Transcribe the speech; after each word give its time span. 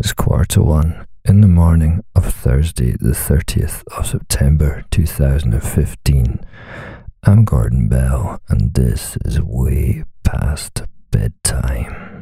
It's 0.00 0.14
quarter 0.14 0.62
one 0.62 1.06
in 1.26 1.42
the 1.42 1.46
morning 1.46 2.02
of 2.14 2.24
Thursday, 2.32 2.92
the 2.92 3.12
30th 3.12 3.82
of 3.94 4.06
September 4.06 4.82
2015. 4.90 6.40
I'm 7.24 7.44
Gordon 7.44 7.86
Bell, 7.86 8.40
and 8.48 8.72
this 8.72 9.18
is 9.26 9.42
way 9.42 10.04
past 10.24 10.84
bedtime. 11.10 12.19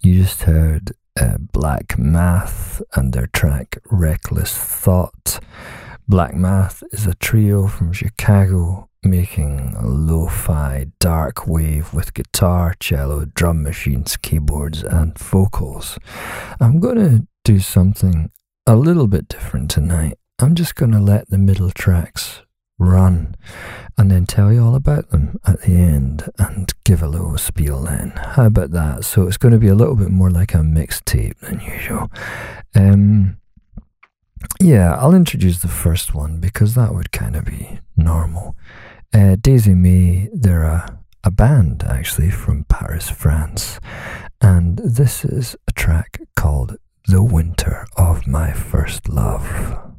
You 0.00 0.22
just 0.22 0.42
heard 0.42 0.92
uh, 1.20 1.38
Black 1.38 1.98
Math 1.98 2.82
and 2.94 3.12
their 3.12 3.26
track 3.26 3.78
Reckless 3.90 4.56
Thought. 4.56 5.40
Black 6.08 6.34
Math 6.34 6.82
is 6.92 7.06
a 7.06 7.14
trio 7.14 7.66
from 7.68 7.92
Chicago 7.92 8.88
making 9.04 9.74
a 9.76 9.86
lo 9.86 10.28
fi 10.28 10.86
dark 11.00 11.46
wave 11.46 11.92
with 11.92 12.14
guitar, 12.14 12.74
cello, 12.78 13.24
drum 13.24 13.62
machines, 13.62 14.16
keyboards, 14.16 14.82
and 14.82 15.18
vocals. 15.18 15.98
I'm 16.60 16.80
going 16.80 16.96
to 16.96 17.26
do 17.44 17.58
something 17.58 18.30
a 18.66 18.76
little 18.76 19.08
bit 19.08 19.28
different 19.28 19.70
tonight. 19.70 20.18
I'm 20.38 20.54
just 20.54 20.74
going 20.74 20.92
to 20.92 21.00
let 21.00 21.28
the 21.30 21.38
middle 21.38 21.70
tracks 21.70 22.42
run 22.82 23.34
and 23.98 24.10
then 24.10 24.26
tell 24.26 24.52
you 24.52 24.64
all 24.64 24.74
about 24.74 25.10
them 25.10 25.38
at 25.46 25.62
the 25.62 25.74
end 25.74 26.30
and 26.38 26.72
give 26.84 27.02
a 27.02 27.08
little 27.08 27.36
spiel 27.38 27.82
then. 27.82 28.10
How 28.16 28.46
about 28.46 28.70
that? 28.72 29.04
So 29.04 29.26
it's 29.26 29.36
going 29.36 29.52
to 29.52 29.58
be 29.58 29.68
a 29.68 29.74
little 29.74 29.96
bit 29.96 30.10
more 30.10 30.30
like 30.30 30.54
a 30.54 30.58
mixtape 30.58 31.38
than 31.38 31.60
usual. 31.60 32.10
Um, 32.74 33.36
yeah, 34.60 34.94
I'll 34.94 35.14
introduce 35.14 35.60
the 35.60 35.68
first 35.68 36.14
one 36.14 36.40
because 36.40 36.74
that 36.74 36.94
would 36.94 37.12
kind 37.12 37.36
of 37.36 37.44
be 37.44 37.80
normal. 37.96 38.56
Uh, 39.12 39.36
Dasie 39.40 39.74
Mae, 39.74 40.28
they're 40.32 40.62
a, 40.62 40.98
a 41.22 41.30
band 41.30 41.84
actually 41.84 42.30
from 42.30 42.64
Paris, 42.64 43.10
France, 43.10 43.78
and 44.40 44.78
this 44.78 45.24
is 45.24 45.54
a 45.68 45.72
track 45.72 46.20
called 46.34 46.76
The 47.06 47.22
Winter 47.22 47.86
of 47.96 48.26
My 48.26 48.52
First 48.52 49.08
Love. 49.08 49.92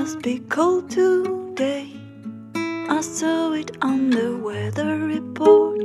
Must 0.00 0.22
be 0.22 0.38
cold 0.48 0.88
today. 0.88 1.86
I 2.54 3.02
saw 3.02 3.52
it 3.52 3.76
on 3.82 4.08
the 4.08 4.34
weather 4.34 4.96
report. 4.96 5.84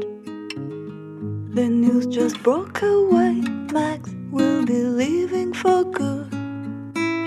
The 1.54 1.68
news 1.68 2.06
just 2.08 2.42
broke 2.42 2.82
away, 2.82 3.34
Max 3.74 4.10
will 4.32 4.66
be 4.66 4.82
leaving 5.02 5.54
for 5.54 5.84
good. 5.84 6.34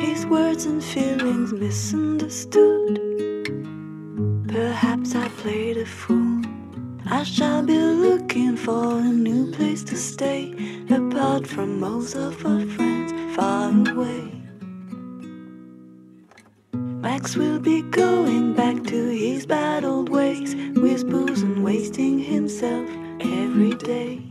His 0.00 0.24
words 0.24 0.64
and 0.64 0.82
feelings 0.82 1.52
misunderstood. 1.52 2.94
Perhaps 4.48 5.14
I 5.14 5.28
played 5.42 5.76
a 5.76 5.84
fool. 5.84 6.40
I 7.04 7.22
shall 7.22 7.62
be 7.62 7.78
looking 7.78 8.56
for 8.56 8.98
a 8.98 9.12
new 9.28 9.52
place 9.52 9.82
to 9.90 9.96
stay, 9.96 10.54
apart 10.88 11.46
from 11.46 11.80
most 11.80 12.14
of 12.14 12.46
our 12.46 12.64
friends, 12.64 13.12
far 13.36 13.72
away. 13.92 14.37
Max 17.18 17.36
will 17.36 17.58
be 17.58 17.82
going 17.82 18.54
back 18.54 18.84
to 18.84 19.08
his 19.08 19.44
bad 19.44 19.84
old 19.84 20.08
ways, 20.08 20.54
with 20.76 21.10
booze 21.10 21.42
and 21.42 21.64
wasting 21.64 22.16
himself 22.20 22.88
every 23.18 23.74
day. 23.74 24.22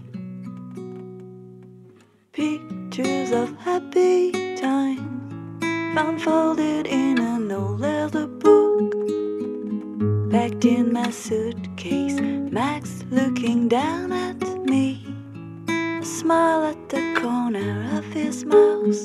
Pictures 2.31 3.31
of 3.31 3.53
happy 3.57 4.55
times 4.55 5.61
found 5.93 6.21
folded 6.21 6.87
in 6.87 7.19
an 7.19 7.51
old 7.51 7.81
leather 7.81 8.25
book. 8.25 8.93
Packed 10.31 10.63
in 10.63 10.93
my 10.93 11.11
suitcase, 11.11 12.17
Max 12.21 13.03
looking 13.11 13.67
down 13.67 14.13
at 14.13 14.39
me. 14.63 15.05
A 15.67 16.05
smile 16.05 16.63
at 16.63 16.87
the 16.87 17.19
corner 17.19 17.97
of 17.97 18.05
his 18.05 18.45
mouth. 18.45 18.95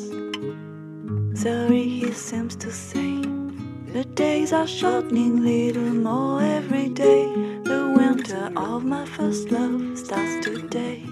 Sorry, 1.36 1.88
he 1.88 2.12
seems 2.12 2.54
to 2.54 2.70
say. 2.70 3.41
The 3.92 4.04
days 4.04 4.54
are 4.54 4.66
shortening 4.66 5.42
little 5.42 5.92
more 5.92 6.40
every 6.42 6.88
day. 6.88 7.26
The 7.62 7.92
winter 7.94 8.50
of 8.56 8.86
my 8.86 9.04
first 9.04 9.50
love 9.50 9.98
starts 9.98 10.46
today. 10.46 11.04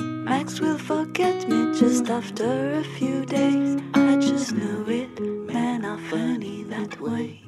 Max 0.00 0.58
will 0.58 0.78
forget 0.78 1.48
me 1.48 1.78
just 1.78 2.10
after 2.10 2.72
a 2.72 2.82
few 2.82 3.24
days. 3.24 3.80
I 3.94 4.16
just 4.16 4.52
know 4.54 4.84
it, 4.88 5.20
man, 5.20 5.84
I'm 5.84 5.98
funny 6.10 6.64
that 6.64 7.00
way. 7.00 7.41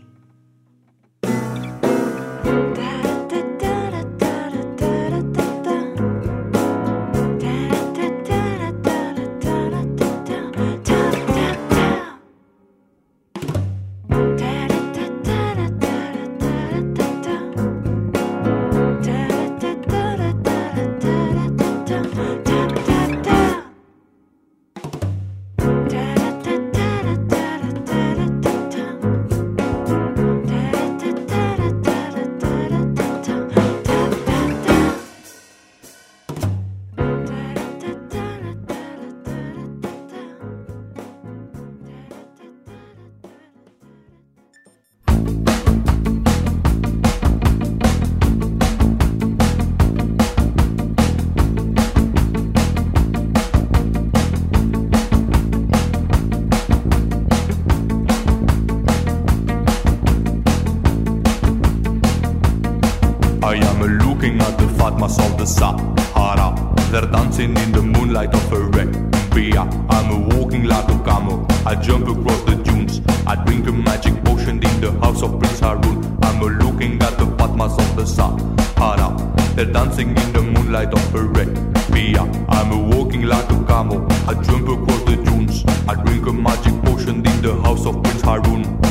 the 72.45 72.57
dunes. 72.57 73.01
I 73.27 73.35
drink 73.45 73.67
a 73.67 73.73
magic 73.73 74.15
potion 74.25 74.63
in 74.63 74.81
the 74.81 74.93
house 75.01 75.23
of 75.23 75.39
Prince 75.39 75.61
Harun. 75.61 76.19
I'm 76.23 76.43
a 76.43 76.47
looking 76.47 77.01
at 77.03 77.19
the 77.19 77.27
Fatmas 77.39 77.79
of 77.79 77.97
the 77.97 78.07
sun. 78.07 78.39
Hara, 78.77 79.17
They're 79.55 79.73
dancing 79.73 80.11
in 80.11 80.33
the 80.33 80.43
moonlight 80.43 80.93
of 80.93 81.15
a 81.15 81.23
red 81.23 81.53
Pia. 81.93 82.23
I'm 82.49 82.73
a 82.73 82.97
walking 82.97 83.23
like 83.23 83.51
a 83.51 83.65
camel. 83.65 84.07
I 84.29 84.35
jump 84.43 84.69
across 84.69 85.03
the 85.05 85.17
dunes. 85.17 85.65
I 85.89 85.95
drink 86.05 86.27
a 86.27 86.33
magic 86.33 86.75
potion 86.83 87.17
in 87.17 87.43
the 87.43 87.55
house 87.63 87.87
of 87.87 88.03
Prince 88.03 88.23
Harun. 88.23 88.84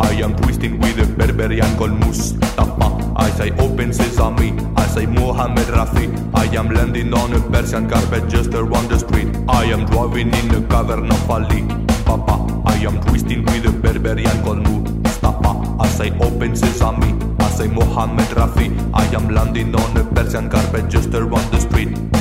I 0.00 0.20
am 0.22 0.34
twisting 0.36 0.80
with 0.80 0.98
a 0.98 1.02
Berberian 1.02 1.76
called 1.76 1.92
Mustafa. 1.92 3.12
I 3.14 3.28
say 3.30 3.50
open 3.58 3.92
sesame, 3.92 4.52
I 4.76 4.86
say 4.86 5.04
Mohammed 5.04 5.66
Rafi. 5.66 6.08
I 6.34 6.44
am 6.56 6.70
landing 6.70 7.12
on 7.12 7.34
a 7.34 7.40
Persian 7.50 7.88
carpet 7.88 8.28
just 8.30 8.54
around 8.54 8.88
the 8.88 8.98
street. 8.98 9.28
I 9.46 9.64
am 9.64 9.84
driving 9.84 10.32
in 10.34 10.54
a 10.54 10.66
cavern 10.68 11.10
of 11.10 11.30
Ali. 11.30 11.62
Papa, 12.06 12.62
I 12.64 12.76
am 12.78 12.98
twisting 13.02 13.44
with 13.44 13.66
a 13.66 13.72
Berberian 13.84 14.42
called 14.42 14.66
Mustafa. 14.66 15.76
I 15.78 15.88
say 15.88 16.10
open 16.18 16.56
sesame, 16.56 17.14
I 17.38 17.50
say 17.50 17.68
Mohammed 17.68 18.28
Rafi. 18.28 18.68
I 18.94 19.04
am 19.14 19.28
landing 19.28 19.74
on 19.74 19.96
a 19.98 20.04
Persian 20.04 20.48
carpet 20.48 20.88
just 20.88 21.12
around 21.14 21.52
the 21.52 21.60
street. 21.60 22.17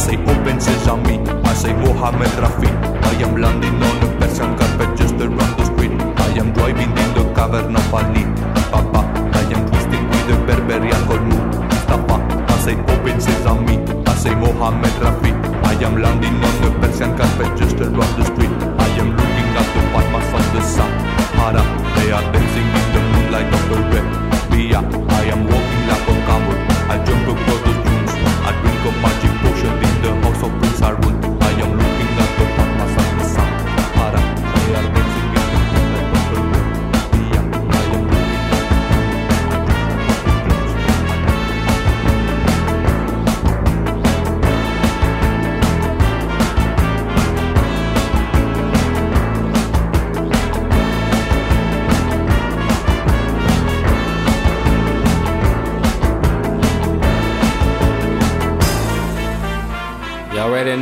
say 0.00 0.16
open 0.16 0.58
on 0.88 1.02
me. 1.04 1.16
I 1.44 1.52
say 1.54 1.72
Mohammed 1.74 2.32
Rafi. 2.42 2.70
I 3.10 3.12
am 3.22 3.36
landing 3.36 3.76
on 3.88 3.96
a 4.06 4.08
Persian 4.18 4.56
carpet 4.56 4.96
just 4.96 5.14
around 5.14 5.52
the 5.58 5.64
street. 5.70 5.92
I 6.26 6.28
am 6.40 6.52
driving 6.52 6.90
in 7.02 7.10
the 7.16 7.24
cavern 7.36 7.76
of 7.76 7.94
Ali. 7.94 8.24
Papa, 8.72 9.00
I 9.40 9.42
am 9.54 9.62
twisting 9.68 10.04
with 10.10 10.24
the 10.30 10.36
Berberian 10.46 11.04
alcohol 11.10 11.50
Papa, 11.90 12.16
Mustafa, 12.16 12.16
I 12.48 12.56
say 12.64 12.76
open 12.92 13.18
on 13.52 13.58
me. 13.66 13.76
I 14.10 14.14
say 14.14 14.34
Mohammed 14.34 14.96
Rafi. 15.04 15.32
I 15.70 15.74
am 15.84 16.00
landing 16.00 16.36
on 16.48 16.56
a 16.68 16.70
Persian 16.80 17.16
carpet 17.18 17.50
just 17.58 17.76
around 17.76 18.14
the 18.18 18.24
street. 18.24 18.54
I 18.84 18.88
am 19.02 19.08
looking 19.18 19.50
at 19.60 19.68
the 19.74 19.82
Palmas 19.92 20.30
of 20.38 20.46
the 20.54 20.62
sun. 20.62 20.92
Hara, 21.38 21.62
they 21.96 22.10
are 22.10 22.24
dancing 22.32 22.68
in 22.80 22.86
the 22.94 23.02
moonlight 23.12 23.50
of 23.58 23.62
the 23.70 23.78
red. 23.92 24.06
Bia, 24.50 24.80
I 25.20 25.24
am 25.34 25.46
walking. 25.46 25.69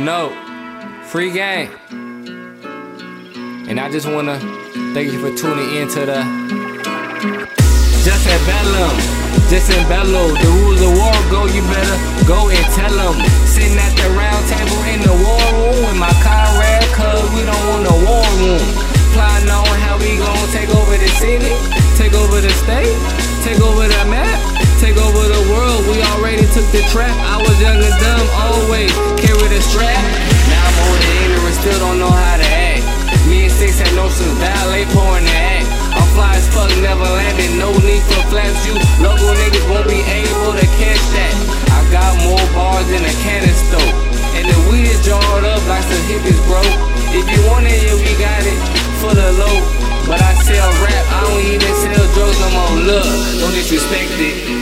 Know. 0.09 0.33
Free 1.05 1.29
game. 1.29 1.69
And 3.69 3.79
I 3.79 3.91
just 3.91 4.09
wanna 4.09 4.39
thank 4.95 5.13
you 5.13 5.19
for 5.21 5.29
tuning 5.37 5.69
in 5.77 5.85
to 5.93 6.01
the 6.09 6.19
Just 8.01 8.25
at 8.25 8.41
Bellum, 8.49 8.95
just 9.53 9.69
in. 9.69 9.85
The 9.85 10.49
rules 10.57 10.81
of 10.81 10.97
war 10.97 11.13
go, 11.29 11.45
you 11.45 11.61
better 11.69 11.97
go 12.25 12.49
and 12.49 12.65
tell 12.73 12.89
them. 12.89 13.21
Sitting 13.45 13.77
at 13.77 13.93
the 14.01 14.09
round 14.17 14.41
table 14.49 14.81
in 14.89 14.99
the 15.05 15.13
war 15.13 15.45
room 15.53 15.77
with 15.85 15.99
my 16.01 16.13
comrade, 16.25 16.89
cause 16.97 17.29
we 17.37 17.45
don't 17.45 17.65
want 17.69 17.85
a 17.85 17.97
war 18.01 18.25
room. 18.41 18.65
Plotting 19.13 19.53
on 19.53 19.77
how 19.85 20.01
we 20.01 20.17
gon' 20.17 20.49
take 20.49 20.73
over 20.73 20.97
the 20.97 21.11
city, 21.21 21.53
take 22.01 22.17
over 22.17 22.41
the 22.41 22.53
state, 22.65 22.97
take 23.45 23.61
over 23.61 23.85
the 23.85 24.03
map, 24.09 24.58
take 24.79 24.95
over 24.95 25.27
the 25.27 25.43
world. 25.51 25.83
We 25.91 25.99
already 26.15 26.47
took 26.55 26.63
the 26.71 26.79
trap. 26.87 27.11
I 27.27 27.35
was 27.43 27.55
young 27.59 27.75
and 27.75 27.97
dumb, 27.99 28.27
always 28.47 28.91
carry 29.19 29.47
the 29.51 29.59
strap. 29.59 29.99
Now 30.47 30.63
I'm 30.63 30.77
old 30.87 30.99
and 31.03 31.15
ignorant, 31.19 31.55
still 31.59 31.79
don't 31.83 31.99
know 31.99 32.09
how 32.11 32.39
to 32.39 32.47
act. 32.47 32.87
Me 33.27 33.51
and 33.51 33.53
Six 33.53 33.83
had 33.83 33.91
no 33.93 34.07
since 34.07 34.31
ballet 34.39 34.87
pouring 34.95 35.27
the 35.27 35.35
act. 35.35 35.67
I'm 35.91 36.07
fly 36.15 36.31
as 36.39 36.47
fuck, 36.55 36.71
never 36.79 37.03
landed, 37.03 37.59
no 37.59 37.75
need 37.83 37.99
for 38.07 38.23
flaps. 38.31 38.63
You 38.63 38.79
local 39.03 39.35
niggas 39.35 39.67
won't 39.67 39.85
be 39.91 39.99
able 39.99 40.55
to 40.55 40.67
catch 40.79 41.03
that. 41.11 41.33
I 41.75 41.83
got 41.91 42.15
more 42.23 42.45
bars 42.55 42.87
than 42.87 43.03
a 43.03 43.15
canister. 43.19 43.83
And 44.39 44.47
the 44.47 44.57
weed 44.71 44.87
is 44.87 45.03
jarred 45.03 45.43
up 45.43 45.59
like 45.67 45.83
some 45.83 46.03
hippies, 46.07 46.39
bro. 46.47 46.63
If 47.11 47.27
you 47.27 47.41
want 47.51 47.67
it, 47.67 47.83
yeah, 47.83 47.99
we 47.99 48.15
got 48.15 48.47
it 48.47 48.59
for 49.03 49.11
the 49.11 49.27
low. 49.35 49.59
But 50.07 50.23
I 50.23 50.33
sell 50.41 50.71
rap, 50.81 51.05
I 51.11 51.19
don't 51.27 51.43
even 51.53 51.73
sell 51.83 52.05
drugs 52.15 52.39
no 52.39 52.49
more. 52.55 52.73
Look, 52.87 53.05
don't 53.43 53.53
disrespect 53.53 54.15
it, 54.17 54.58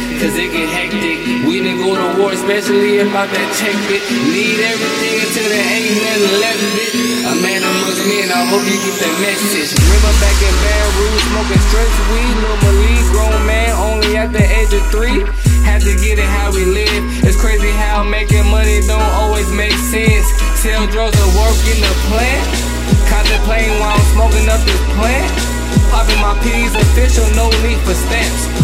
war, 2.28 2.36
especially 2.36 3.00
about 3.00 3.32
that 3.32 3.48
check 3.56 3.76
bit. 3.88 4.04
Need 4.28 4.60
everything 4.60 5.16
until 5.24 5.48
there 5.48 5.68
ain't 5.72 5.96
nothing 5.96 6.36
left 6.44 6.64
bit. 6.76 6.92
A 7.24 7.34
man 7.40 7.62
amongst 7.64 8.04
men, 8.04 8.28
I 8.28 8.44
hope 8.52 8.64
you 8.68 8.78
get 8.84 8.96
the 9.00 9.12
message. 9.24 9.72
Remember 9.72 10.14
back 10.20 10.36
in 10.44 10.56
Baton 10.60 10.92
Rouge, 11.00 11.24
smoking 11.32 11.64
stretch 11.72 11.96
weed. 12.12 12.36
Lil 12.44 12.58
Malik, 12.68 13.06
grown 13.16 13.40
man, 13.48 13.72
only 13.80 14.20
at 14.20 14.36
the 14.36 14.44
age 14.44 14.76
of 14.76 14.84
three. 14.92 15.24
Had 15.64 15.82
to 15.88 15.94
get 15.96 16.20
it 16.20 16.28
how 16.28 16.52
we 16.52 16.68
live. 16.68 17.04
It's 17.24 17.40
crazy 17.40 17.72
how 17.72 18.04
making 18.04 18.48
money 18.52 18.84
don't 18.84 19.12
always 19.16 19.48
make 19.56 19.76
sense. 19.88 20.28
Sell 20.60 20.84
drugs 20.92 21.16
or 21.24 21.32
work 21.40 21.60
in 21.72 21.80
the 21.80 21.94
plant. 22.12 22.44
Contemplating 23.08 23.76
while 23.80 23.96
I'm 23.96 24.08
smoking 24.12 24.48
up 24.52 24.60
this 24.68 24.84
plant. 25.00 25.32
Popping 25.92 26.20
my 26.20 26.36
P's 26.44 26.76
official, 26.76 27.28
no 27.40 27.48
need 27.64 27.80
for 27.88 27.96
stamps. 27.96 28.57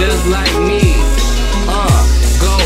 Just 0.00 0.26
like 0.28 0.52
me. 0.64 0.80
Uh, 1.68 2.00
go, 2.40 2.56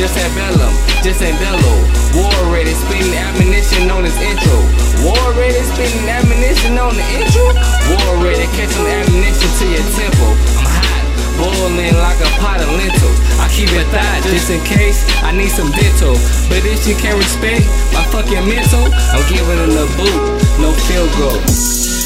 just 0.00 0.16
at 0.16 0.30
Bellum, 0.32 0.72
just 1.04 1.20
at 1.20 1.36
Bellow. 1.36 1.76
War 2.16 2.32
ready, 2.48 2.72
spitting 2.72 3.12
ammunition 3.12 3.90
on 3.90 4.04
his 4.04 4.16
intro. 4.16 4.56
War 5.04 5.20
ready, 5.36 5.60
spitting 5.68 6.08
ammunition 6.08 6.78
on 6.80 6.96
the 6.96 7.04
intro. 7.12 7.52
War 7.92 8.24
ready, 8.24 8.48
catch 8.56 8.72
some 8.72 8.88
ammunition 8.88 9.50
to 9.60 9.64
your 9.68 9.84
temple. 9.92 10.32
I'm 10.56 10.64
hot, 10.64 11.04
boiling 11.36 11.94
like 12.00 12.18
a 12.24 12.30
pot 12.40 12.64
of 12.64 12.72
lentils. 12.72 13.18
I 13.36 13.46
keep 13.52 13.68
it 13.76 13.86
thigh 13.92 14.20
just 14.32 14.48
in 14.48 14.64
case 14.64 15.04
I 15.22 15.36
need 15.36 15.52
some 15.52 15.70
dental. 15.70 16.16
But 16.48 16.64
if 16.64 16.88
you 16.88 16.96
can't 16.96 17.18
respect 17.20 17.68
my 17.92 18.02
fucking 18.08 18.48
mental, 18.48 18.88
I'm 19.12 19.22
giving 19.28 19.60
him 19.60 19.76
the 19.76 19.86
boot, 20.00 20.20
no 20.58 20.72
field 20.88 21.12
goal. 21.20 21.38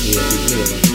Yeah, 0.02 0.26
good. 0.50 0.91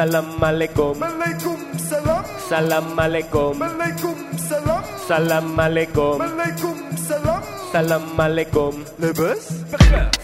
Salam 0.00 0.28
alaikum. 0.40 0.96
Malaikum 0.96 1.60
salam. 1.76 2.24
Salam 2.48 2.86
alaikum. 3.04 3.52
Malaikum 3.60 4.16
salam. 4.48 4.80
Salam 5.08 5.60
alaikum. 5.60 6.16
Malaikum 6.24 6.76
salam. 6.96 7.42
Salam 7.72 8.04
alaikum. 8.16 8.72
Le 8.96 9.12
bus. 9.12 9.44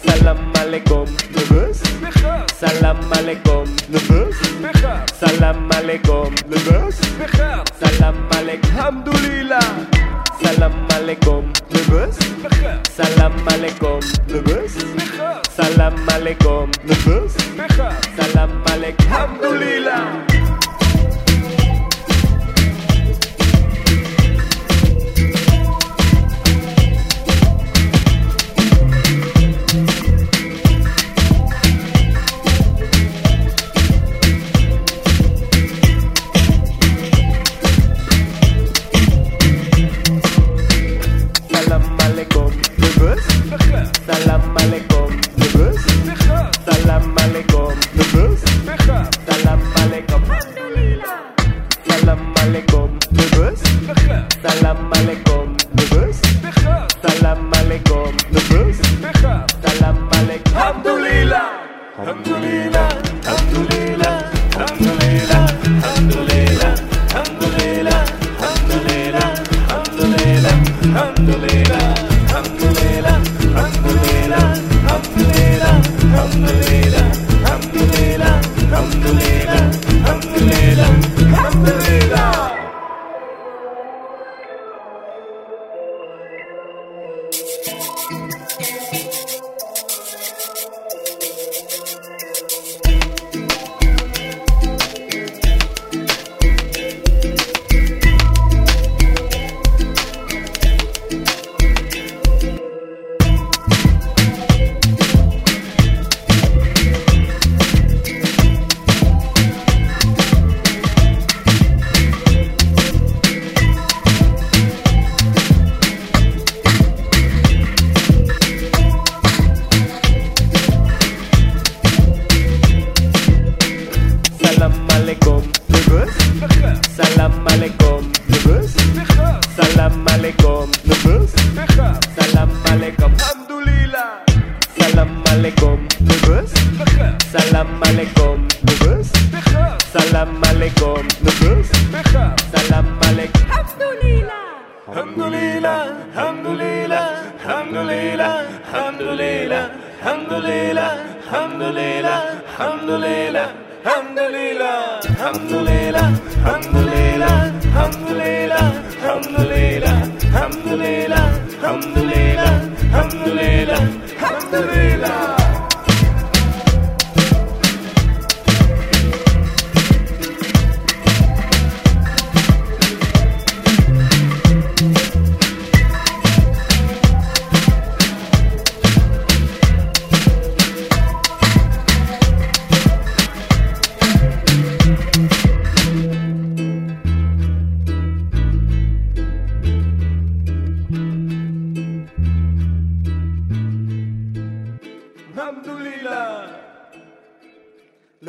Salam 0.09 0.41
alaikum. 0.65 1.05
Le 1.37 1.43
bus. 1.53 2.46
Salam 2.59 2.97
alaikum. 3.13 3.67
Le 3.93 4.01
bus. 4.09 4.37
Salam 5.21 5.69
alaikum. 5.77 6.33
Le 6.49 6.57
bus. 6.67 6.97
Salam 7.81 8.17
alaikum. 8.39 8.71
Hamdulillah. 8.79 9.69
Salam 10.43 10.73
alaikum. 10.97 11.53
Le 11.75 11.81
bus. 11.91 12.17
Salam 12.97 13.35
alaikum. 13.53 14.01
Le 14.29 14.41
bus. 14.41 14.73
Salam 15.57 15.97
alaikum. 16.15 16.71
Le 16.89 16.95
bus. 17.05 17.37
Salam 18.17 18.51
alaikum. 18.73 19.07
Hamdulillah. 19.13 20.36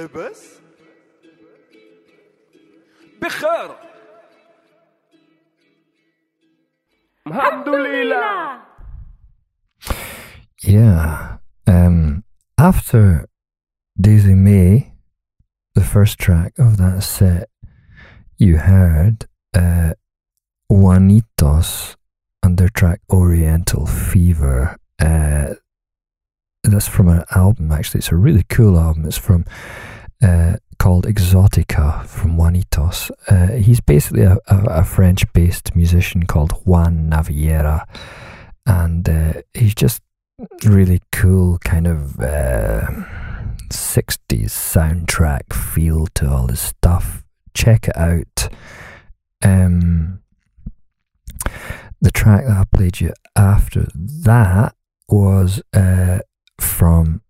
لاباس 0.07 0.59
بخير. 3.21 3.75
الحمد 7.27 7.69
لله. 7.69 8.61
Yeah 10.63 11.37
um 11.67 12.23
after 12.57 13.27
Dasie 13.99 14.35
Mae 14.35 14.93
the 15.75 15.83
first 15.83 16.17
track 16.19 16.53
of 16.57 16.77
that 16.77 17.03
set 17.03 17.49
you 18.37 18.57
heard 18.57 19.25
uh, 19.53 19.93
Juanitos 20.71 21.95
and 22.43 22.57
their 22.57 22.69
track 22.69 22.99
Oriental 23.11 23.85
Fever. 23.85 24.77
Uh, 24.99 25.55
that's 26.73 26.87
from 26.87 27.07
an 27.07 27.23
album, 27.35 27.71
actually. 27.71 27.99
It's 27.99 28.11
a 28.11 28.15
really 28.15 28.43
cool 28.49 28.79
album. 28.79 29.05
It's 29.05 29.17
from 29.17 29.45
uh, 30.21 30.57
called 30.79 31.05
Exotica 31.05 32.05
from 32.05 32.37
Juanitos. 32.37 33.11
Uh, 33.29 33.53
he's 33.53 33.79
basically 33.79 34.23
a, 34.23 34.37
a, 34.47 34.63
a 34.65 34.83
French 34.83 35.31
based 35.33 35.75
musician 35.75 36.25
called 36.25 36.51
Juan 36.65 37.09
Naviera. 37.09 37.85
And 38.65 39.07
uh, 39.07 39.33
he's 39.53 39.75
just 39.75 40.01
really 40.65 41.01
cool 41.11 41.57
kind 41.59 41.87
of 41.87 42.19
uh, 42.19 42.87
60s 43.69 44.51
soundtrack 44.51 45.53
feel 45.53 46.07
to 46.15 46.29
all 46.29 46.47
his 46.47 46.59
stuff. 46.59 47.23
Check 47.53 47.87
it 47.87 47.97
out. 47.97 48.49
Um, 49.43 50.21
the 52.01 52.11
track 52.11 52.45
that 52.45 52.57
I 52.57 52.63
played 52.75 52.99
you 52.99 53.13
after 53.35 53.87
that 53.95 54.75
was 55.09 55.61
uh, 55.73 56.19
from 56.59 57.21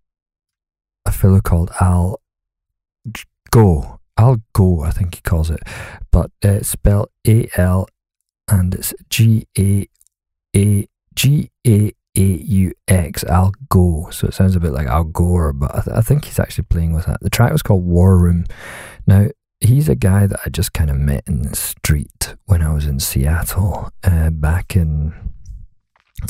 a 1.06 1.12
fellow 1.12 1.40
called 1.40 1.70
Al 1.80 2.20
Geaux. 3.52 4.00
Al 4.16 4.38
Geaux, 4.56 4.82
I 4.82 4.90
think 4.90 5.14
he 5.14 5.20
calls 5.20 5.50
it. 5.50 5.60
But 6.10 6.30
it's 6.42 6.68
spelled 6.68 7.10
A 7.26 7.48
L 7.56 7.86
and 8.48 8.74
it's 8.74 8.94
G 9.10 9.46
A 9.58 9.86
A 10.56 10.88
G 11.14 11.50
A 11.66 11.92
A 12.16 12.20
U 12.20 12.72
X 12.88 13.24
Al 13.24 13.52
Geaux. 13.72 14.08
So 14.10 14.26
it 14.28 14.34
sounds 14.34 14.56
a 14.56 14.60
bit 14.60 14.72
like 14.72 14.86
Al 14.86 15.04
Gore, 15.04 15.52
but 15.52 15.74
I, 15.74 15.80
th- 15.82 15.96
I 15.96 16.00
think 16.00 16.24
he's 16.24 16.38
actually 16.38 16.64
playing 16.64 16.92
with 16.92 17.06
that. 17.06 17.20
The 17.20 17.30
track 17.30 17.52
was 17.52 17.62
called 17.62 17.84
War 17.84 18.18
Room. 18.18 18.44
Now, 19.06 19.28
he's 19.60 19.88
a 19.88 19.94
guy 19.94 20.26
that 20.26 20.40
I 20.44 20.50
just 20.50 20.72
kind 20.72 20.90
of 20.90 20.96
met 20.96 21.24
in 21.26 21.42
the 21.42 21.56
street 21.56 22.34
when 22.46 22.62
I 22.62 22.72
was 22.72 22.86
in 22.86 23.00
Seattle 23.00 23.90
uh, 24.04 24.30
back 24.30 24.76
in, 24.76 25.32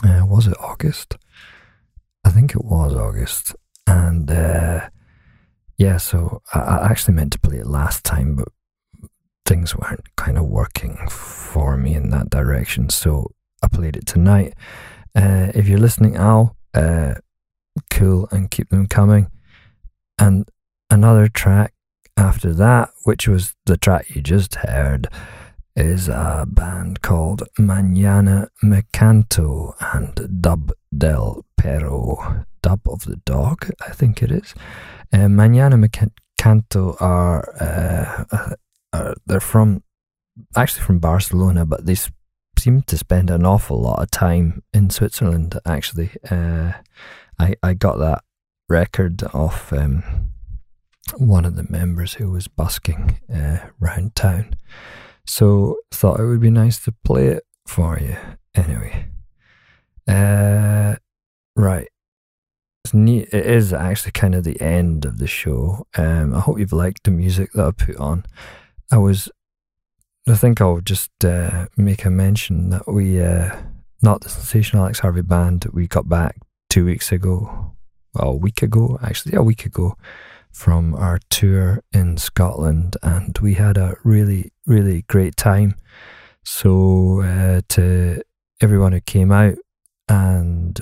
uh, 0.05 0.25
was 0.27 0.47
it 0.47 0.57
August? 0.61 1.17
I 2.29 2.31
think 2.31 2.55
it 2.55 2.63
was 2.63 2.95
August. 2.95 3.57
And 3.87 4.31
uh, 4.31 4.91
yeah, 5.79 5.97
so 5.97 6.43
I, 6.53 6.59
I 6.59 6.87
actually 6.91 7.15
meant 7.15 7.33
to 7.33 7.41
play 7.41 7.57
it 7.57 7.67
last 7.67 8.05
time, 8.05 8.37
but 8.37 8.49
things 9.47 9.75
weren't 9.75 10.15
kind 10.17 10.37
of 10.37 10.45
working 10.45 10.99
for 11.09 11.79
me 11.79 11.95
in 11.95 12.11
that 12.11 12.29
direction. 12.29 12.91
So 12.91 13.33
I 13.63 13.69
played 13.69 13.97
it 13.97 14.07
tonight. 14.07 14.53
Uh, 15.17 15.53
if 15.55 15.69
you're 15.69 15.79
listening, 15.79 16.17
Al, 16.17 16.55
uh, 16.75 17.15
cool 17.89 18.29
and 18.31 18.51
keep 18.51 18.69
them 18.69 18.89
coming. 18.89 19.31
And 20.19 20.47
another 20.91 21.29
track 21.29 21.73
after 22.19 22.53
that, 22.53 22.91
which 23.05 23.27
was 23.27 23.55
the 23.65 23.79
track 23.79 24.15
you 24.15 24.21
just 24.21 24.57
heard, 24.57 25.09
is 25.79 26.09
a 26.09 26.45
band 26.47 27.03
called 27.03 27.45
Mañana 27.57 28.49
Mecanto 28.65 29.75
and 29.95 30.43
Dub 30.43 30.73
del 30.97 31.45
Perro, 31.57 32.45
Dub 32.63 32.81
of 32.87 33.05
the 33.05 33.17
Dog, 33.25 33.71
I 33.87 33.93
think 33.93 34.21
it 34.21 34.33
is. 34.33 34.55
Uh, 35.13 35.29
Mañana 35.29 35.79
Mecanto 35.79 37.01
are, 37.01 37.49
uh, 37.61 38.25
uh, 38.35 38.55
are 38.93 39.15
they're 39.27 39.41
from 39.41 39.85
actually 40.57 40.83
from 40.83 40.99
Barcelona, 40.99 41.65
but 41.65 41.87
they 41.87 41.97
seem 42.59 42.83
to 42.83 42.99
spend 42.99 43.31
an 43.31 43.47
awful 43.47 43.81
lot 43.81 44.03
of 44.03 44.11
time 44.11 44.65
in 44.75 44.91
Switzerland. 44.91 45.59
Actually, 45.65 46.11
uh, 46.29 46.73
I 47.39 47.55
I 47.63 47.75
got 47.75 47.99
that 47.99 48.25
record 48.69 49.23
off 49.33 49.73
um, 49.73 50.03
one 51.17 51.45
of 51.45 51.55
the 51.55 51.67
members 51.71 52.15
who 52.15 52.31
was 52.31 52.49
busking 52.49 53.21
uh, 53.33 53.69
round 53.79 54.17
town. 54.17 54.57
So 55.29 55.77
thought 55.93 56.21
it 56.21 56.27
would 56.27 56.41
be 56.41 56.51
nice 56.51 56.79
to 56.85 56.95
play 57.05 57.27
it 57.27 57.45
for 57.67 57.99
you. 58.01 58.17
Anyway, 58.55 59.07
uh, 60.09 60.97
right. 61.55 61.87
It's 62.83 62.95
neat. 62.95 63.29
It 63.31 63.45
is 63.45 63.75
actually 63.75 64.13
kind 64.13 64.35
of 64.35 64.45
the 64.45 64.59
end 64.61 65.05
of 65.05 65.19
the 65.19 65.27
show. 65.27 65.87
Um, 65.97 66.35
I 66.35 66.41
hope 66.41 66.59
you've 66.59 66.73
liked 66.73 67.05
the 67.05 67.11
music 67.11 67.53
that 67.53 67.67
I 67.67 67.71
put 67.73 67.97
on. 67.97 68.25
I 68.91 68.97
was. 68.97 69.29
I 70.27 70.35
think 70.35 70.63
I'll 70.63 70.81
just 70.81 71.11
uh, 71.25 71.67
make 71.77 72.05
a 72.05 72.11
mention 72.11 72.71
that 72.71 72.91
we, 72.91 73.23
uh, 73.23 73.57
not 74.03 74.21
the 74.23 74.29
Sensational 74.29 74.85
Alex 74.85 74.99
Harvey 74.99 75.23
band, 75.23 75.67
we 75.73 75.87
got 75.87 76.09
back 76.09 76.37
two 76.69 76.85
weeks 76.85 77.13
ago. 77.13 77.75
Well, 78.15 78.31
a 78.31 78.37
week 78.37 78.63
ago, 78.63 78.99
actually, 79.03 79.37
a 79.37 79.43
week 79.43 79.65
ago 79.67 79.97
from 80.53 80.95
our 80.95 81.19
tour 81.31 81.83
in 81.93 82.17
Scotland, 82.17 82.97
and 83.03 83.37
we 83.39 83.55
had 83.55 83.77
a 83.77 83.97
really, 84.05 84.53
really 84.67 85.03
great 85.03 85.37
time. 85.37 85.75
So, 86.45 87.23
uh, 87.23 87.61
to 87.71 88.23
everyone 88.61 88.93
who 88.93 89.01
came 89.01 89.31
out 89.31 89.57
and 90.09 90.81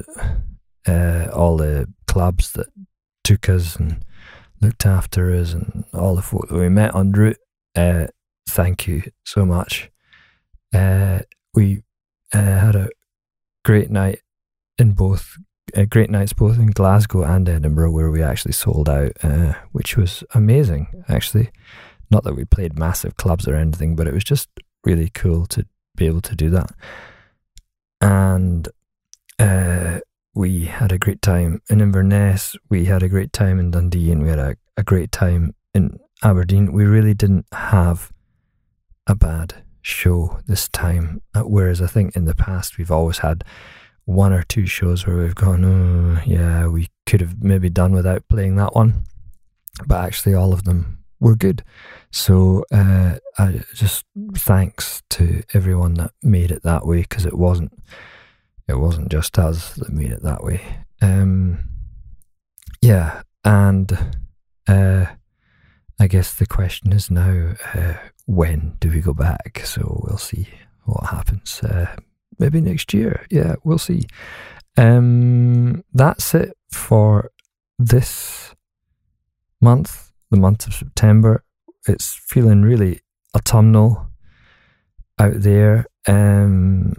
uh, 0.86 1.28
all 1.32 1.56
the 1.56 1.92
clubs 2.06 2.52
that 2.52 2.68
took 3.24 3.48
us 3.48 3.76
and 3.76 4.04
looked 4.60 4.86
after 4.86 5.34
us, 5.34 5.52
and 5.52 5.84
all 5.92 6.14
the 6.14 6.22
folk 6.22 6.48
that 6.48 6.58
we 6.58 6.68
met 6.68 6.94
en 6.94 7.12
route, 7.12 7.38
uh, 7.74 8.06
thank 8.48 8.86
you 8.86 9.02
so 9.24 9.44
much. 9.44 9.90
Uh, 10.74 11.20
we 11.54 11.82
uh, 12.32 12.38
had 12.38 12.74
a 12.76 12.88
great 13.64 13.90
night 13.90 14.20
in 14.78 14.92
both 14.92 15.36
uh, 15.76 15.84
great 15.84 16.10
nights 16.10 16.32
both 16.32 16.58
in 16.58 16.68
Glasgow 16.68 17.22
and 17.22 17.48
Edinburgh, 17.48 17.90
where 17.90 18.10
we 18.10 18.22
actually 18.22 18.52
sold 18.52 18.88
out, 18.88 19.12
uh, 19.22 19.52
which 19.72 19.96
was 19.96 20.24
amazing. 20.34 21.04
Actually, 21.08 21.50
not 22.10 22.24
that 22.24 22.34
we 22.34 22.44
played 22.44 22.78
massive 22.78 23.16
clubs 23.16 23.46
or 23.46 23.54
anything, 23.54 23.94
but 23.94 24.06
it 24.06 24.14
was 24.14 24.24
just 24.24 24.48
really 24.84 25.10
cool 25.10 25.46
to 25.46 25.66
be 25.94 26.06
able 26.06 26.22
to 26.22 26.34
do 26.34 26.50
that. 26.50 26.70
And 28.00 28.68
uh, 29.38 30.00
we 30.34 30.64
had 30.64 30.92
a 30.92 30.98
great 30.98 31.22
time 31.22 31.60
in 31.68 31.80
Inverness. 31.80 32.56
We 32.68 32.86
had 32.86 33.02
a 33.02 33.08
great 33.08 33.32
time 33.32 33.58
in 33.58 33.70
Dundee, 33.70 34.12
and 34.12 34.22
we 34.22 34.28
had 34.28 34.38
a, 34.38 34.56
a 34.76 34.82
great 34.82 35.12
time 35.12 35.54
in 35.74 35.98
Aberdeen. 36.22 36.72
We 36.72 36.84
really 36.84 37.14
didn't 37.14 37.46
have 37.52 38.12
a 39.06 39.14
bad 39.14 39.62
show 39.82 40.40
this 40.46 40.68
time, 40.68 41.22
uh, 41.34 41.42
whereas 41.42 41.80
I 41.80 41.86
think 41.86 42.16
in 42.16 42.24
the 42.24 42.34
past 42.34 42.78
we've 42.78 42.90
always 42.90 43.18
had 43.18 43.44
one 44.06 44.32
or 44.32 44.42
two 44.42 44.66
shows 44.66 45.06
where 45.06 45.16
we've 45.16 45.34
gone, 45.34 45.64
oh, 45.64 46.22
yeah, 46.24 46.66
we 46.68 46.88
could 47.04 47.20
have 47.20 47.42
maybe 47.42 47.68
done 47.68 47.92
without 47.92 48.26
playing 48.28 48.56
that 48.56 48.74
one. 48.74 49.04
But 49.86 50.04
actually, 50.04 50.34
all 50.34 50.52
of 50.52 50.64
them 50.64 51.04
were 51.20 51.36
good. 51.36 51.62
So, 52.10 52.64
uh, 52.72 53.18
I 53.36 53.60
just 53.74 54.04
thanks 54.34 55.02
to 55.10 55.42
everyone 55.52 55.94
that 55.94 56.12
made 56.22 56.50
it 56.50 56.62
that 56.62 56.86
way 56.86 57.02
because 57.02 57.26
it 57.26 57.36
wasn't, 57.36 57.72
it 58.68 58.78
wasn't 58.78 59.10
just 59.10 59.38
us 59.38 59.74
that 59.74 59.92
made 59.92 60.12
it 60.12 60.22
that 60.22 60.42
way. 60.42 60.62
Um, 61.02 61.68
yeah, 62.80 63.22
and 63.44 63.92
uh, 64.68 65.06
I 65.98 66.06
guess 66.06 66.34
the 66.34 66.46
question 66.46 66.92
is 66.92 67.10
now, 67.10 67.54
uh, 67.74 67.94
when 68.26 68.76
do 68.80 68.90
we 68.90 69.00
go 69.00 69.12
back? 69.12 69.62
So 69.64 70.02
we'll 70.06 70.18
see 70.18 70.48
what 70.84 71.06
happens. 71.06 71.60
Uh, 71.60 71.96
maybe 72.38 72.60
next 72.60 72.92
year. 72.94 73.26
Yeah, 73.30 73.56
we'll 73.64 73.78
see. 73.78 74.06
Um, 74.76 75.84
that's 75.92 76.34
it 76.34 76.56
for 76.70 77.30
this 77.78 78.54
month, 79.60 80.12
the 80.30 80.36
month 80.36 80.66
of 80.66 80.74
September. 80.74 81.44
It's 81.88 82.14
feeling 82.14 82.62
really 82.62 83.00
autumnal 83.34 84.08
out 85.18 85.40
there. 85.40 85.86
Um, 86.06 86.94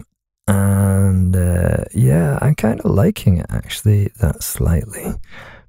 and 0.46 1.36
uh, 1.36 1.84
yeah, 1.94 2.38
I'm 2.40 2.54
kind 2.54 2.80
of 2.80 2.90
liking 2.90 3.38
it 3.38 3.46
actually. 3.50 4.10
That 4.20 4.42
slightly 4.42 5.14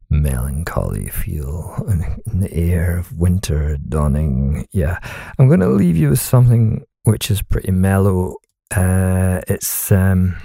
melancholy 0.10 1.10
feel 1.10 1.84
in, 1.88 2.22
in 2.32 2.40
the 2.40 2.54
air 2.54 2.98
of 2.98 3.18
winter 3.18 3.78
dawning. 3.78 4.66
Yeah, 4.72 5.00
I'm 5.38 5.48
going 5.48 5.60
to 5.60 5.70
leave 5.70 5.98
you 5.98 6.12
with 6.12 6.22
something 6.22 6.86
which 7.04 7.30
is 7.30 7.42
pretty 7.42 7.72
mellow. 7.72 8.36
Uh, 8.76 9.42
it's 9.48 9.92
um, 9.92 10.36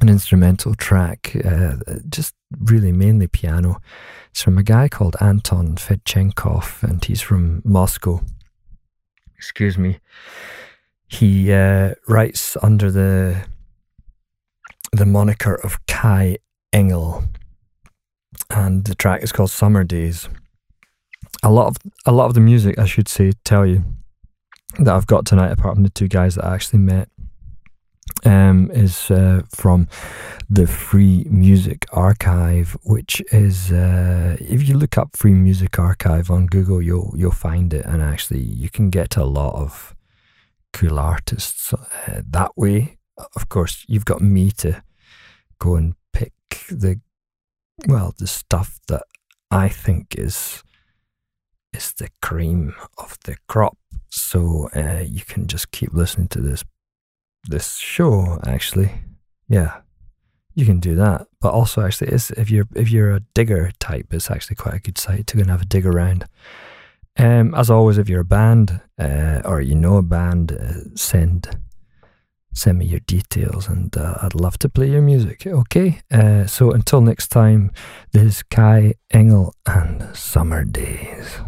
an 0.00 0.08
instrumental 0.08 0.74
track, 0.74 1.36
uh, 1.44 1.76
just 2.08 2.34
really 2.60 2.92
mainly 2.92 3.28
piano. 3.28 3.80
It's 4.30 4.42
from 4.42 4.58
a 4.58 4.62
guy 4.62 4.88
called 4.88 5.16
Anton 5.20 5.76
Fedchenkov, 5.76 6.82
and 6.82 7.04
he's 7.04 7.20
from 7.20 7.62
Moscow. 7.64 8.22
Excuse 9.36 9.78
me. 9.78 9.98
He 11.06 11.52
uh, 11.52 11.94
writes 12.08 12.56
under 12.62 12.90
the 12.90 13.44
the 14.90 15.06
moniker 15.06 15.54
of 15.54 15.84
Kai 15.86 16.38
Engel, 16.72 17.24
and 18.50 18.84
the 18.84 18.94
track 18.94 19.22
is 19.22 19.32
called 19.32 19.50
Summer 19.50 19.84
Days. 19.84 20.28
A 21.42 21.50
lot 21.50 21.68
of 21.68 21.76
a 22.06 22.12
lot 22.12 22.26
of 22.26 22.34
the 22.34 22.40
music, 22.40 22.78
I 22.78 22.86
should 22.86 23.08
say, 23.08 23.32
tell 23.44 23.66
you 23.66 23.84
that 24.78 24.94
I've 24.94 25.06
got 25.06 25.26
tonight, 25.26 25.52
apart 25.52 25.74
from 25.74 25.82
the 25.82 25.90
two 25.90 26.08
guys 26.08 26.36
that 26.36 26.44
I 26.46 26.54
actually 26.54 26.78
met, 26.78 27.08
um, 28.24 28.70
is 28.72 29.10
uh, 29.10 29.42
from 29.48 29.88
the 30.48 30.66
Free 30.66 31.24
Music 31.28 31.86
Archive, 31.92 32.76
which 32.84 33.22
is 33.32 33.72
uh, 33.72 34.36
if 34.40 34.68
you 34.68 34.76
look 34.76 34.98
up 34.98 35.16
Free 35.16 35.34
Music 35.34 35.78
Archive 35.78 36.30
on 36.30 36.46
Google, 36.46 36.82
you'll 36.82 37.14
you'll 37.16 37.30
find 37.30 37.72
it, 37.72 37.84
and 37.86 38.02
actually 38.02 38.40
you 38.40 38.70
can 38.70 38.90
get 38.90 39.16
a 39.16 39.24
lot 39.24 39.54
of 39.54 39.94
cool 40.72 40.98
artists 40.98 41.72
uh, 41.72 42.22
that 42.30 42.52
way. 42.56 42.98
Of 43.36 43.48
course, 43.48 43.84
you've 43.88 44.04
got 44.04 44.20
me 44.20 44.50
to 44.52 44.82
go 45.58 45.76
and 45.76 45.94
pick 46.12 46.32
the 46.68 47.00
well 47.86 48.14
the 48.18 48.26
stuff 48.26 48.80
that 48.88 49.02
I 49.50 49.68
think 49.68 50.14
is 50.18 50.62
is 51.72 51.92
the 51.94 52.08
cream 52.20 52.74
of 52.98 53.16
the 53.24 53.36
crop. 53.48 53.78
So 54.10 54.68
uh, 54.76 55.04
you 55.06 55.22
can 55.24 55.46
just 55.46 55.70
keep 55.70 55.94
listening 55.94 56.28
to 56.28 56.40
this 56.40 56.64
this 57.48 57.76
show. 57.76 58.38
Actually, 58.46 58.92
yeah, 59.48 59.80
you 60.54 60.66
can 60.66 60.80
do 60.80 60.94
that. 60.96 61.26
But 61.40 61.52
also, 61.52 61.82
actually, 61.82 62.12
if 62.12 62.50
you're 62.50 62.68
if 62.74 62.90
you're 62.90 63.12
a 63.12 63.22
digger 63.34 63.70
type, 63.78 64.12
it's 64.12 64.30
actually 64.30 64.56
quite 64.56 64.74
a 64.74 64.80
good 64.80 64.98
site 64.98 65.26
to 65.28 65.36
go 65.36 65.42
and 65.42 65.50
have 65.50 65.62
a 65.62 65.66
dig 65.66 65.86
around. 65.86 66.26
Um, 67.18 67.54
as 67.54 67.70
always, 67.70 67.98
if 67.98 68.08
you're 68.08 68.20
a 68.20 68.24
band 68.24 68.80
uh, 68.98 69.42
or 69.44 69.60
you 69.60 69.74
know 69.74 69.96
a 69.96 70.02
band, 70.02 70.52
uh, 70.52 70.94
send 70.94 71.58
send 72.54 72.78
me 72.78 72.86
your 72.86 73.00
details, 73.00 73.68
and 73.68 73.96
uh, 73.96 74.16
I'd 74.22 74.34
love 74.34 74.58
to 74.58 74.68
play 74.68 74.90
your 74.90 75.02
music. 75.02 75.46
Okay, 75.46 76.00
uh, 76.10 76.46
so 76.46 76.70
until 76.70 77.00
next 77.00 77.28
time, 77.28 77.72
this 78.12 78.22
is 78.22 78.42
Kai 78.42 78.94
Engel 79.10 79.54
and 79.66 80.14
Summer 80.16 80.64
Days. 80.64 81.40